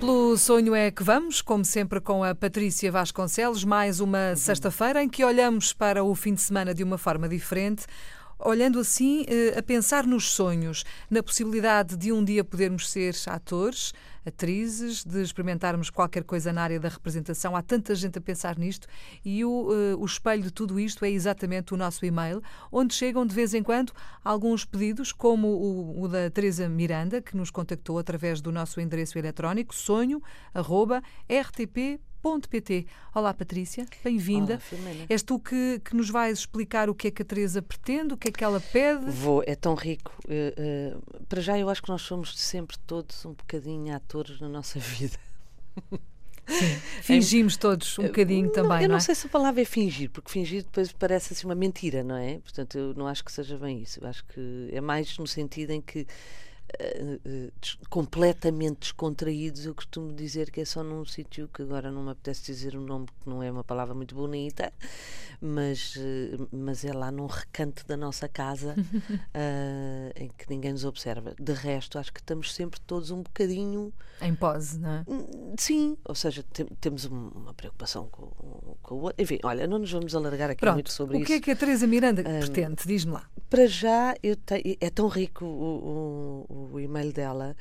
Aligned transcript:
Pelo 0.00 0.34
sonho 0.38 0.74
é 0.74 0.90
que 0.90 1.02
vamos, 1.04 1.42
como 1.42 1.62
sempre 1.62 2.00
com 2.00 2.24
a 2.24 2.34
Patrícia 2.34 2.90
Vasconcelos, 2.90 3.64
mais 3.64 4.00
uma 4.00 4.34
sexta-feira 4.34 5.02
em 5.02 5.08
que 5.10 5.22
olhamos 5.22 5.74
para 5.74 6.02
o 6.02 6.14
fim 6.14 6.32
de 6.32 6.40
semana 6.40 6.72
de 6.72 6.82
uma 6.82 6.96
forma 6.96 7.28
diferente, 7.28 7.84
olhando 8.38 8.78
assim 8.78 9.26
eh, 9.28 9.58
a 9.58 9.62
pensar 9.62 10.06
nos 10.06 10.30
sonhos, 10.30 10.86
na 11.10 11.22
possibilidade 11.22 11.98
de 11.98 12.12
um 12.12 12.24
dia 12.24 12.42
podermos 12.42 12.88
ser 12.88 13.14
atores, 13.26 13.92
atrizes, 14.30 15.04
de 15.04 15.20
experimentarmos 15.22 15.90
qualquer 15.90 16.24
coisa 16.24 16.52
na 16.52 16.62
área 16.62 16.80
da 16.80 16.88
representação. 16.88 17.54
Há 17.54 17.62
tanta 17.62 17.94
gente 17.94 18.16
a 18.18 18.20
pensar 18.20 18.56
nisto 18.58 18.88
e 19.24 19.44
o, 19.44 19.50
uh, 19.50 19.98
o 19.98 20.06
espelho 20.06 20.42
de 20.42 20.50
tudo 20.50 20.80
isto 20.80 21.04
é 21.04 21.10
exatamente 21.10 21.74
o 21.74 21.76
nosso 21.76 22.04
e-mail, 22.06 22.42
onde 22.72 22.94
chegam 22.94 23.26
de 23.26 23.34
vez 23.34 23.52
em 23.52 23.62
quando 23.62 23.92
alguns 24.24 24.64
pedidos, 24.64 25.12
como 25.12 25.48
o, 25.48 26.02
o 26.02 26.08
da 26.08 26.30
Teresa 26.30 26.68
Miranda, 26.68 27.20
que 27.20 27.36
nos 27.36 27.50
contactou 27.50 27.98
através 27.98 28.40
do 28.40 28.50
nosso 28.50 28.80
endereço 28.80 29.18
eletrónico 29.18 29.74
sonho.rtp.com 29.74 30.50
pt. 32.48 32.86
Olá, 33.14 33.32
Patrícia, 33.32 33.86
bem-vinda. 34.04 34.60
És 35.08 35.22
tu 35.22 35.38
que, 35.38 35.80
que, 35.82 35.96
nos 35.96 36.10
vais 36.10 36.38
explicar 36.38 36.90
o 36.90 36.94
que 36.94 37.08
é 37.08 37.10
que 37.10 37.22
a 37.22 37.24
Teresa 37.24 37.62
pretende, 37.62 38.12
o 38.12 38.16
que 38.16 38.28
é 38.28 38.30
que 38.30 38.44
ela 38.44 38.60
pede? 38.60 39.10
Vou, 39.10 39.42
é 39.46 39.54
tão 39.54 39.74
rico. 39.74 40.12
Uh, 40.26 40.98
uh, 40.98 41.24
para 41.26 41.40
já, 41.40 41.58
eu 41.58 41.70
acho 41.70 41.82
que 41.82 41.88
nós 41.88 42.02
somos 42.02 42.38
sempre 42.38 42.76
todos 42.86 43.24
um 43.24 43.32
bocadinho 43.32 43.94
atores 43.96 44.19
na 44.40 44.48
nossa 44.48 44.78
vida. 44.80 45.16
Sim, 46.46 46.80
fingimos 47.02 47.56
todos 47.56 47.98
um 47.98 48.04
bocadinho 48.04 48.46
não, 48.46 48.52
também. 48.52 48.78
Eu 48.78 48.82
não, 48.82 48.88
não 48.88 48.96
é? 48.96 49.00
sei 49.00 49.14
se 49.14 49.26
a 49.26 49.30
palavra 49.30 49.62
é 49.62 49.64
fingir, 49.64 50.10
porque 50.10 50.30
fingir 50.30 50.64
depois 50.64 50.92
parece 50.92 51.32
assim 51.32 51.46
uma 51.46 51.54
mentira, 51.54 52.02
não 52.02 52.16
é? 52.16 52.38
Portanto, 52.38 52.76
eu 52.76 52.94
não 52.94 53.06
acho 53.06 53.24
que 53.24 53.30
seja 53.30 53.56
bem 53.56 53.82
isso. 53.82 54.00
Eu 54.02 54.08
acho 54.08 54.24
que 54.24 54.68
é 54.72 54.80
mais 54.80 55.16
no 55.16 55.26
sentido 55.26 55.70
em 55.70 55.80
que 55.80 56.06
completamente 57.88 58.80
descontraídos, 58.80 59.66
eu 59.66 59.74
costumo 59.74 60.12
dizer 60.12 60.50
que 60.50 60.60
é 60.60 60.64
só 60.64 60.82
num 60.82 61.04
sítio 61.04 61.48
que 61.52 61.62
agora 61.62 61.90
não 61.90 62.04
me 62.04 62.10
apetece 62.10 62.44
dizer 62.52 62.76
um 62.76 62.80
nome 62.80 63.06
que 63.06 63.28
não 63.28 63.42
é 63.42 63.50
uma 63.50 63.64
palavra 63.64 63.94
muito 63.94 64.14
bonita, 64.14 64.72
mas, 65.40 65.96
uh, 65.96 66.48
mas 66.52 66.84
é 66.84 66.92
lá 66.92 67.10
num 67.10 67.26
recanto 67.26 67.86
da 67.86 67.96
nossa 67.96 68.28
casa 68.28 68.74
em 70.16 70.28
que 70.36 70.48
ninguém 70.48 70.72
nos 70.72 70.84
observa. 70.84 71.34
De 71.38 71.52
resto, 71.52 71.98
acho 71.98 72.12
que 72.12 72.20
estamos 72.20 72.54
sempre 72.54 72.80
todos 72.80 73.10
um 73.10 73.22
bocadinho. 73.22 73.92
Em 74.20 74.34
pose, 74.34 74.78
não 74.78 74.90
é? 74.90 75.04
Hum, 75.08 75.54
sim, 75.58 75.96
ou 76.04 76.14
seja, 76.14 76.44
tem, 76.52 76.66
temos 76.80 77.04
uma 77.04 77.54
preocupação 77.54 78.08
com, 78.08 78.76
com 78.82 78.94
o 78.94 79.00
outro. 79.02 79.22
Enfim, 79.22 79.38
olha, 79.42 79.66
não 79.66 79.78
nos 79.78 79.90
vamos 79.90 80.14
alargar 80.14 80.50
aqui 80.50 80.60
Pronto, 80.60 80.74
muito 80.74 80.92
sobre 80.92 81.18
isso. 81.18 81.24
O 81.24 81.26
que 81.26 81.32
é 81.34 81.40
que 81.40 81.50
a 81.50 81.56
Teresa 81.56 81.86
Miranda 81.86 82.20
um, 82.20 82.40
pretende? 82.40 82.82
Diz-me 82.86 83.12
lá. 83.12 83.28
Para 83.50 83.66
já, 83.66 84.14
eu 84.22 84.36
te, 84.36 84.78
é 84.80 84.90
tão 84.90 85.08
rico 85.08 85.44
o, 85.44 86.46
o 86.48 86.70
o 86.72 86.80
e-mail 86.80 87.12
dela. 87.12 87.56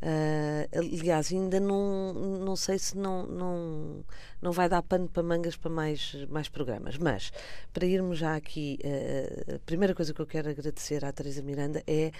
Uh, 0.00 0.78
aliás, 0.78 1.32
ainda 1.32 1.58
não, 1.58 2.12
não 2.14 2.54
sei 2.54 2.78
se 2.78 2.96
não, 2.96 3.26
não, 3.26 4.04
não 4.40 4.52
vai 4.52 4.68
dar 4.68 4.80
pano 4.80 5.08
para 5.08 5.22
mangas 5.24 5.56
para 5.56 5.70
mais, 5.70 6.14
mais 6.28 6.48
programas. 6.48 6.96
Mas, 6.96 7.32
para 7.72 7.84
irmos 7.84 8.18
já 8.18 8.36
aqui, 8.36 8.78
uh, 8.84 9.56
a 9.56 9.58
primeira 9.60 9.94
coisa 9.94 10.14
que 10.14 10.20
eu 10.20 10.26
quero 10.26 10.50
agradecer 10.50 11.04
à 11.04 11.12
Teresa 11.12 11.42
Miranda 11.42 11.82
é 11.86 12.12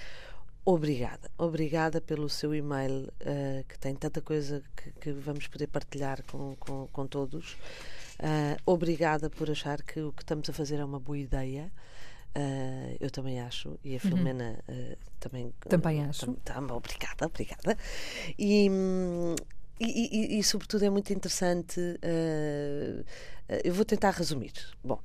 obrigada. 0.65 1.31
Obrigada 1.39 2.01
pelo 2.01 2.29
seu 2.29 2.53
e-mail, 2.53 3.05
uh, 3.23 3.65
que 3.69 3.79
tem 3.79 3.95
tanta 3.95 4.21
coisa 4.21 4.63
que, 4.77 4.91
que, 4.93 5.13
vamos 5.13 5.47
poder 5.47 5.69
partilhar 5.69 6.23
com, 6.25 6.57
com, 6.57 6.89
com 6.89 7.07
todos. 7.07 7.57
obrigada 8.67 9.31
por 9.31 9.49
achar 9.51 9.81
que 9.83 10.01
o 10.01 10.13
que 10.13 10.23
estamos 10.23 10.51
a 10.51 10.53
fazer 10.53 10.81
é 10.81 10.85
uma 10.85 10.99
boa 10.99 11.19
ideia. 11.19 11.71
Uh, 12.37 12.97
eu 13.01 13.11
também 13.11 13.41
acho, 13.41 13.79
e 13.83 13.91
a 13.91 13.95
uhum. 13.95 13.99
Filomena 14.01 14.59
uhum. 14.69 14.93
uh, 14.93 14.97
também. 15.19 15.55
Também 15.69 16.05
acho. 16.05 16.27
Tam, 16.27 16.67
tam, 16.67 16.77
obrigada, 16.77 17.27
obrigada. 17.27 17.77
E, 18.39 18.69
e, 19.81 20.37
e, 20.37 20.39
e, 20.39 20.45
sobretudo, 20.45 20.85
é 20.85 20.91
muito 20.91 21.13
interessante. 21.13 21.81
Uh, 21.81 23.05
eu 23.65 23.73
vou 23.73 23.85
tentar 23.85 24.11
resumir. 24.11 24.53
Bom. 24.85 25.01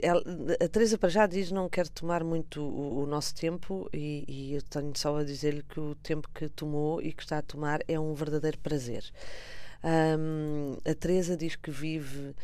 Ela, 0.00 0.22
a 0.62 0.68
Teresa 0.68 0.96
para 0.96 1.08
já 1.08 1.26
diz 1.26 1.50
não 1.50 1.68
quer 1.68 1.88
tomar 1.88 2.22
muito 2.22 2.62
o, 2.62 3.02
o 3.02 3.06
nosso 3.06 3.34
tempo 3.34 3.90
e, 3.92 4.24
e, 4.28 4.54
eu 4.54 4.62
tenho 4.62 4.92
só 4.94 5.16
a 5.16 5.24
dizer-lhe 5.24 5.64
que 5.64 5.80
o 5.80 5.96
tempo 5.96 6.28
que 6.32 6.48
tomou 6.48 7.02
e 7.02 7.12
que 7.12 7.24
está 7.24 7.38
a 7.38 7.42
tomar 7.42 7.80
é 7.88 7.98
um 7.98 8.14
verdadeiro 8.14 8.58
prazer. 8.58 9.04
Um, 9.82 10.76
a 10.88 10.94
Teresa 10.94 11.36
diz 11.36 11.56
que 11.56 11.70
vive 11.70 12.34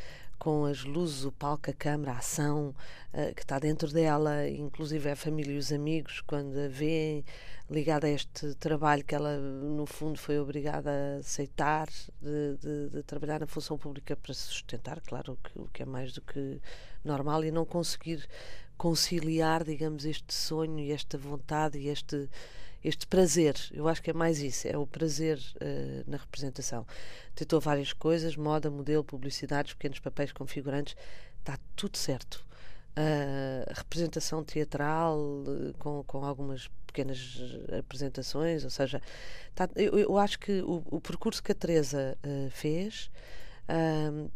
com 0.43 0.65
as 0.65 0.83
luzes, 0.83 1.25
o 1.25 1.31
palco, 1.31 1.71
a 1.71 1.73
câmara, 1.73 2.15
a 2.15 2.19
ação 2.19 2.75
uh, 3.15 3.33
que 3.33 3.43
está 3.43 3.61
dentro 3.61 3.93
dela, 3.93 4.49
inclusive 4.49 5.09
a 5.09 5.15
família 5.15 5.55
e 5.55 5.57
os 5.57 5.73
amigos, 5.73 6.21
quando 6.21 6.59
a 6.59 6.67
vêem 6.67 7.25
ligada 7.71 8.09
a 8.09 8.11
este 8.11 8.53
trabalho 8.57 9.05
que 9.05 9.15
ela, 9.15 9.37
no 9.39 9.87
fundo, 9.87 10.19
foi 10.19 10.41
obrigada 10.41 10.91
a 10.91 11.19
aceitar, 11.19 11.87
de, 12.21 12.57
de, 12.57 12.91
de 12.91 13.03
trabalhar 13.05 13.39
na 13.39 13.47
função 13.47 13.79
pública 13.79 14.17
para 14.17 14.35
se 14.35 14.49
sustentar, 14.49 15.01
claro, 15.03 15.35
o 15.35 15.37
que, 15.37 15.59
o 15.61 15.69
que 15.73 15.83
é 15.85 15.87
mais 15.87 16.13
do 16.13 16.21
que 16.21 16.61
normal, 17.05 17.45
e 17.45 17.53
não 17.53 17.65
conseguir 17.65 18.29
conciliar, 18.77 19.63
digamos, 19.63 20.05
este 20.05 20.35
sonho 20.35 20.81
e 20.81 20.91
esta 20.91 21.17
vontade 21.17 21.79
e 21.79 21.87
este 21.87 22.29
este 22.85 23.07
prazer, 23.07 23.55
eu 23.73 23.87
acho 23.87 24.03
que 24.03 24.11
é 24.11 24.13
mais 24.13 24.41
isso, 24.41 24.67
é 24.67 24.77
o 24.77 24.87
prazer 24.87 25.39
uh, 25.39 26.11
na 26.11 26.17
representação. 26.17 26.85
Tentou 27.35 27.61
várias 27.61 27.93
coisas, 27.93 28.37
moda, 28.37 28.71
modelo, 28.71 29.05
publicidades, 29.05 29.73
pequenos 29.75 30.01
papéis 30.01 30.33
configurantes, 30.33 30.97
está 31.39 31.57
tudo 31.77 31.97
certo. 31.97 32.45
Uh, 32.99 33.73
representação 33.73 34.43
teatral 34.43 35.17
uh, 35.17 35.73
com, 35.79 36.03
com 36.05 36.25
algumas 36.25 36.69
pequenas 36.87 37.41
apresentações, 37.79 38.65
ou 38.65 38.71
seja, 38.71 39.01
tá, 39.55 39.69
eu, 39.77 39.99
eu, 39.99 40.19
acho 40.19 40.39
que 40.39 40.61
o, 40.61 40.83
o, 40.91 41.01
percurso 41.01 41.43
que 41.43 41.51
a 41.51 41.55
Teresa 41.55 42.19
fez, 42.51 43.11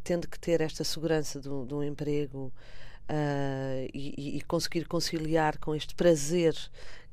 tendo 0.02 0.26
que 0.26 0.38
ter 0.38 0.62
esta 0.62 0.82
segurança 0.82 1.38
de 1.38 1.50
um 1.50 1.82
emprego 1.82 2.50
e, 3.92 4.38
e, 4.38 4.40
conseguir 4.44 4.86
conciliar 4.86 5.58
com 5.58 5.74
este 5.74 5.94
prazer 5.94 6.56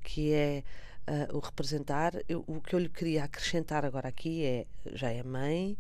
que 0.02 0.32
é 0.32 0.64
uh, 1.08 1.36
o 1.36 1.40
representar. 1.40 2.14
Eu, 2.28 2.44
o 2.48 2.62
que 2.62 2.76
eu 2.76 2.80
lhe 2.80 2.90
queria 2.90 3.24
acrescentar 3.24 3.86
agora 3.86 4.08
aqui 4.08 4.44
é: 4.44 4.66
já 4.94 5.12
é 5.12 5.24
mãe, 5.24 5.78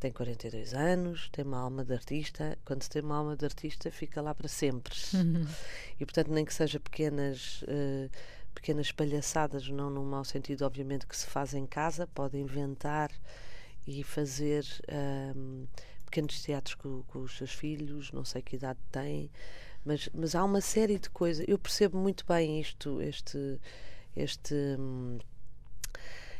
tem 0.00 0.12
42 0.12 0.74
anos, 0.74 1.28
tem 1.30 1.44
uma 1.44 1.58
alma 1.58 1.84
de 1.84 1.92
artista. 1.92 2.58
Quando 2.64 2.82
se 2.82 2.90
tem 2.90 3.02
uma 3.02 3.16
alma 3.16 3.36
de 3.36 3.44
artista, 3.44 3.90
fica 3.90 4.20
lá 4.20 4.34
para 4.34 4.48
sempre. 4.48 4.94
Uhum. 5.14 5.46
E 6.00 6.04
portanto, 6.04 6.30
nem 6.30 6.44
que 6.44 6.52
seja 6.52 6.80
pequenas. 6.80 7.62
Uh, 7.62 8.10
pequenas 8.54 8.92
palhaçadas, 8.92 9.68
não 9.68 9.90
no 9.90 10.04
mau 10.04 10.24
sentido, 10.24 10.64
obviamente, 10.64 11.06
que 11.06 11.16
se 11.16 11.26
faz 11.26 11.54
em 11.54 11.66
casa, 11.66 12.06
pode 12.06 12.38
inventar 12.38 13.10
e 13.86 14.02
fazer 14.02 14.64
um, 15.36 15.66
pequenos 16.04 16.40
teatros 16.40 16.74
com, 16.76 17.02
com, 17.02 17.18
os 17.20 17.36
seus 17.36 17.52
filhos, 17.52 18.12
não 18.12 18.24
sei 18.24 18.40
que 18.40 18.56
idade 18.56 18.78
tem, 18.90 19.30
mas, 19.84 20.08
mas 20.14 20.34
há 20.34 20.44
uma 20.44 20.60
série 20.60 20.98
de 20.98 21.10
coisas. 21.10 21.44
Eu 21.48 21.58
percebo 21.58 21.98
muito 21.98 22.24
bem 22.26 22.60
isto, 22.60 23.02
este 23.02 23.60
este 24.16 24.54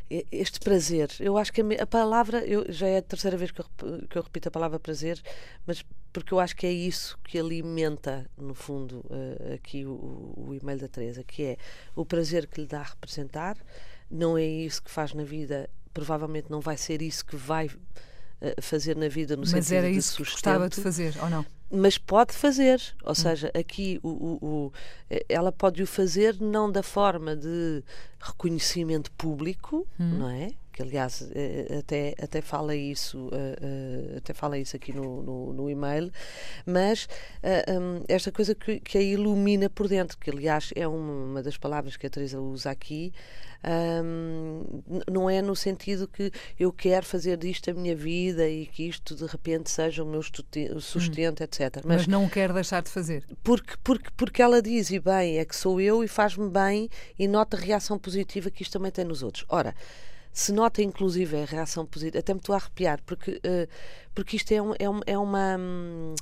este 0.09 0.61
prazer. 0.61 1.11
Eu 1.19 1.39
acho 1.39 1.53
que 1.53 1.63
a, 1.63 1.87
palavra, 1.87 2.45
eu, 2.45 2.71
já 2.71 2.87
é 2.87 2.99
a 2.99 3.03
terceira 3.03 3.37
vez 3.37 3.51
que 3.51 3.61
eu, 3.61 3.67
que 4.09 4.19
eu 4.19 4.23
repito 4.23 4.49
a 4.49 4.51
palavra 4.51 4.79
prazer, 4.79 5.21
mas 5.67 5.85
porque 6.13 6.33
eu 6.33 6.39
acho 6.39 6.55
que 6.55 6.67
é 6.67 6.71
isso 6.71 7.19
que 7.25 7.39
alimenta, 7.39 8.27
no 8.37 8.55
fundo, 8.55 9.05
uh, 9.11 9.55
aqui 9.55 9.85
o, 9.85 10.35
o 10.37 10.55
e-mail 10.55 10.79
da 10.79 10.89
Teresa, 10.89 11.25
que 11.25 11.43
é 11.43 11.57
o 11.97 12.05
prazer 12.05 12.47
que 12.47 12.61
lhe 12.61 12.67
dá 12.67 12.81
a 12.81 12.85
representar, 12.85 13.57
não 14.11 14.39
é 14.39 14.45
isso 14.45 14.83
que 14.83 14.91
faz 14.91 15.13
na 15.13 15.25
vida, 15.25 15.69
provavelmente 15.93 16.51
não 16.51 16.61
vai 16.61 16.77
ser 16.77 17.03
isso 17.03 17.25
que 17.25 17.35
vai 17.35 17.67
uh, 17.67 18.63
fazer 18.63 18.97
na 18.97 19.09
vida 19.09 19.35
no 19.35 19.41
mas 19.41 19.51
sentido 19.51 19.73
era 19.73 19.91
isso 19.91 20.19
que 20.19 20.31
gostava 20.31 20.69
de 20.69 20.81
fazer, 20.81 21.15
ou 21.21 21.29
não? 21.29 21.45
Mas 21.75 21.99
pode 21.99 22.33
fazer, 22.33 22.81
ou 23.03 23.13
hum. 23.13 23.15
seja, 23.15 23.51
aqui 23.55 23.99
o, 24.03 24.09
o, 24.09 24.47
o, 24.47 24.73
ela 25.29 25.53
pode 25.53 25.83
o 25.83 25.87
fazer 25.87 26.41
não 26.41 26.71
da 26.71 26.83
forma 26.83 27.35
de 27.37 27.83
reconhecimento 28.21 29.11
público, 29.13 29.87
hum. 29.99 30.19
não 30.19 30.31
é? 30.31 30.53
Que 30.73 30.83
aliás 30.83 31.31
eh, 31.33 31.79
até, 31.79 32.17
até 32.21 32.41
fala 32.41 32.75
isso 32.75 33.31
eh, 33.33 33.57
eh, 33.63 34.17
até 34.19 34.35
fala 34.35 34.59
isso 34.59 34.75
aqui 34.75 34.93
no, 34.93 35.23
no, 35.23 35.53
no 35.53 35.71
e-mail, 35.71 36.11
mas 36.67 37.07
esta 38.09 38.33
coisa 38.33 38.57
que, 38.57 38.81
que 38.81 38.99
a 38.99 39.01
ilumina 39.01 39.71
por 39.71 39.87
dentro, 39.87 40.19
que 40.19 40.31
aliás 40.31 40.73
é 40.75 40.89
uma 40.89 41.45
das 41.45 41.57
palavras 41.57 41.97
que 41.97 42.09
a 42.09 42.11
Teresa 42.11 42.41
usa 42.41 42.73
aqui, 42.73 43.13
um, 43.65 44.83
não 45.11 45.31
é 45.31 45.41
no 45.41 45.57
sentido 45.57 46.07
que 46.07 46.31
eu 46.59 46.71
quero 46.71 47.07
fazer 47.07 47.39
disto 47.39 47.71
a 47.71 47.75
minha 47.75 47.97
vida 47.97 48.47
e 48.47 48.67
que 48.67 48.87
isto 48.87 49.15
de 49.15 49.25
repente 49.25 49.71
seja 49.71 50.05
o 50.05 50.07
meu 50.07 50.21
sustento, 50.23 51.41
hum. 51.41 51.45
etc. 51.45 51.64
Mas, 51.85 52.03
Mas, 52.03 52.07
não 52.07 52.29
quer 52.29 52.53
deixar 52.53 52.83
de 52.83 52.91
fazer. 52.91 53.25
Porque, 53.43 53.75
porque, 53.83 54.09
porque 54.17 54.43
ela 54.43 54.61
diz, 54.61 54.91
e 54.91 54.99
bem, 54.99 55.39
é 55.39 55.45
que 55.45 55.55
sou 55.55 55.81
eu 55.81 56.03
e 56.05 56.09
faz-me 56.09 56.49
bem 56.49 56.89
e 57.19 57.29
nota 57.29 57.57
a 57.57 57.61
reação 57.61 57.99
positiva 57.99 58.51
que 58.51 58.63
isto 58.63 58.73
também 58.73 58.91
tem 58.91 59.05
nos 59.05 59.23
outros. 59.23 59.45
Ora, 59.49 59.75
se 60.33 60.53
nota 60.53 60.83
inclusive 60.83 61.43
a 61.43 61.45
reação 61.45 61.87
positiva, 61.87 62.19
até 62.19 62.35
me 62.35 62.41
estou 62.41 62.55
a 62.55 62.59
arrepiar, 62.59 63.01
porque, 63.07 63.33
uh, 63.33 63.69
porque 64.15 64.37
isto 64.37 64.53
é, 64.53 64.61
um, 64.61 64.75
é, 64.79 64.91
um, 64.91 65.01
é 65.07 65.19
uma. 65.19 65.57
Hum, 65.59 66.15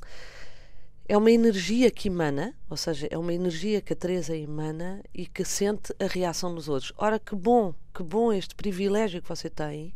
é 1.09 1.17
uma 1.17 1.31
energia 1.31 1.91
que 1.91 2.09
emana, 2.09 2.55
ou 2.71 2.77
seja, 2.77 3.09
é 3.11 3.19
uma 3.19 3.35
energia 3.35 3.81
que 3.81 3.93
a 3.93 3.97
Teresa 3.97 4.37
emana 4.37 5.03
e 5.13 5.27
que 5.27 5.45
sente 5.45 5.93
a 6.01 6.07
reação 6.07 6.55
dos 6.55 6.69
outros. 6.69 6.93
Ora, 6.97 7.19
que 7.19 7.35
bom, 7.35 7.75
que 7.93 8.03
bom 8.03 8.33
este 8.33 8.55
privilégio 8.55 9.21
que 9.21 9.29
você 9.29 9.51
tem 9.51 9.95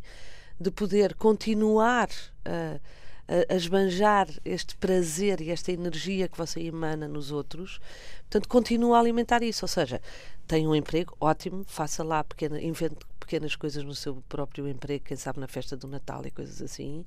de 0.59 0.69
poder 0.69 1.15
continuar 1.15 2.09
a, 2.45 2.79
a, 3.27 3.53
esbanjar 3.55 4.27
este 4.45 4.75
prazer 4.75 5.41
e 5.41 5.51
esta 5.51 5.71
energia 5.71 6.27
que 6.27 6.37
você 6.37 6.61
emana 6.61 7.07
nos 7.07 7.31
outros. 7.31 7.79
Portanto, 8.21 8.47
continua 8.47 8.97
a 8.97 8.99
alimentar 8.99 9.43
isso. 9.43 9.65
Ou 9.65 9.69
seja, 9.69 10.01
tem 10.47 10.67
um 10.67 10.75
emprego, 10.75 11.15
ótimo, 11.19 11.63
faça 11.67 12.03
lá, 12.03 12.23
pequena, 12.23 12.61
invente 12.61 12.97
pequenas 13.19 13.57
coisas 13.57 13.83
no 13.83 13.93
seu 13.93 14.23
próprio 14.29 14.69
emprego, 14.69 15.03
quem 15.03 15.17
sabe 15.17 15.37
na 15.37 15.47
festa 15.47 15.75
do 15.75 15.85
Natal 15.85 16.25
e 16.25 16.31
coisas 16.31 16.61
assim. 16.61 17.05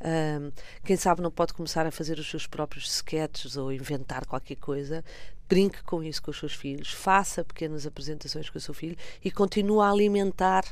Um, 0.00 0.50
quem 0.84 0.96
sabe 0.96 1.22
não 1.22 1.30
pode 1.30 1.54
começar 1.54 1.86
a 1.86 1.92
fazer 1.92 2.18
os 2.18 2.28
seus 2.28 2.48
próprios 2.48 2.92
sketches 2.92 3.56
ou 3.56 3.72
inventar 3.72 4.26
qualquer 4.26 4.56
coisa. 4.56 5.04
Brinque 5.48 5.80
com 5.84 6.02
isso 6.02 6.20
com 6.20 6.32
os 6.32 6.38
seus 6.38 6.54
filhos, 6.54 6.90
faça 6.92 7.44
pequenas 7.44 7.86
apresentações 7.86 8.50
com 8.50 8.58
o 8.58 8.60
seu 8.60 8.74
filho 8.74 8.96
e 9.22 9.30
continue 9.30 9.80
a 9.80 9.90
alimentar 9.90 10.64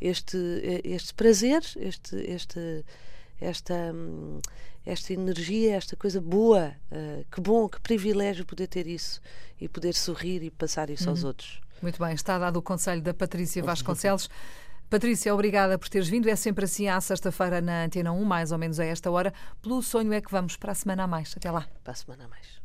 este, 0.00 0.36
este 0.82 1.14
prazer, 1.14 1.62
este, 1.76 2.16
este, 2.16 2.84
esta, 3.44 3.94
esta 4.84 5.12
energia, 5.12 5.76
esta 5.76 5.96
coisa 5.96 6.20
boa. 6.20 6.72
Uh, 6.90 7.24
que 7.30 7.40
bom, 7.40 7.68
que 7.68 7.80
privilégio 7.80 8.44
poder 8.44 8.66
ter 8.66 8.86
isso 8.86 9.20
e 9.60 9.68
poder 9.68 9.94
sorrir 9.94 10.42
e 10.42 10.50
passar 10.50 10.90
isso 10.90 11.04
uhum. 11.04 11.10
aos 11.10 11.24
outros. 11.24 11.60
Muito 11.82 11.98
bem, 11.98 12.14
está 12.14 12.38
dado 12.38 12.56
o 12.56 12.62
conselho 12.62 13.02
da 13.02 13.12
Patrícia 13.12 13.62
Vasconcelos. 13.62 14.28
Patrícia, 14.88 15.34
obrigada 15.34 15.78
por 15.78 15.88
teres 15.88 16.08
vindo. 16.08 16.28
É 16.28 16.36
sempre 16.36 16.64
assim 16.64 16.88
à 16.88 17.00
sexta-feira 17.00 17.60
na 17.60 17.84
Antena 17.84 18.12
1, 18.12 18.24
mais 18.24 18.52
ou 18.52 18.58
menos 18.58 18.78
a 18.78 18.84
esta 18.84 19.10
hora. 19.10 19.32
Pelo 19.60 19.82
sonho 19.82 20.12
é 20.12 20.20
que 20.20 20.30
vamos 20.30 20.56
para 20.56 20.72
a 20.72 20.74
semana 20.74 21.04
a 21.04 21.06
mais. 21.06 21.34
Até 21.36 21.50
lá. 21.50 21.66
Para 21.82 21.92
a 21.92 21.96
semana 21.96 22.24
a 22.24 22.28
mais. 22.28 22.63